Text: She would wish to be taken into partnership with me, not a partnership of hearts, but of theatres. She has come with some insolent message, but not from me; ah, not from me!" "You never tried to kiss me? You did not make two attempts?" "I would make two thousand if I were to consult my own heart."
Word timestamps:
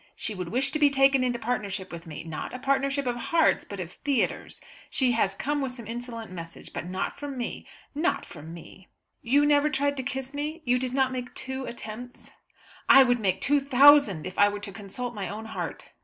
She 0.15 0.33
would 0.33 0.49
wish 0.49 0.71
to 0.71 0.79
be 0.79 0.89
taken 0.89 1.23
into 1.23 1.37
partnership 1.37 1.91
with 1.91 2.07
me, 2.07 2.23
not 2.23 2.55
a 2.55 2.57
partnership 2.57 3.05
of 3.05 3.15
hearts, 3.17 3.63
but 3.63 3.79
of 3.79 3.91
theatres. 3.91 4.59
She 4.89 5.11
has 5.11 5.35
come 5.35 5.61
with 5.61 5.73
some 5.73 5.85
insolent 5.85 6.31
message, 6.31 6.73
but 6.73 6.87
not 6.87 7.19
from 7.19 7.37
me; 7.37 7.67
ah, 7.67 7.69
not 7.93 8.25
from 8.25 8.51
me!" 8.51 8.87
"You 9.21 9.45
never 9.45 9.69
tried 9.69 9.95
to 9.97 10.01
kiss 10.01 10.33
me? 10.33 10.63
You 10.65 10.79
did 10.79 10.95
not 10.95 11.11
make 11.11 11.35
two 11.35 11.65
attempts?" 11.65 12.31
"I 12.89 13.03
would 13.03 13.19
make 13.19 13.41
two 13.41 13.59
thousand 13.59 14.25
if 14.25 14.39
I 14.39 14.49
were 14.49 14.59
to 14.61 14.71
consult 14.73 15.13
my 15.13 15.29
own 15.29 15.45
heart." 15.45 15.91